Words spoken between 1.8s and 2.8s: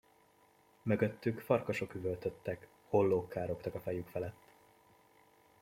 üvöltöttek,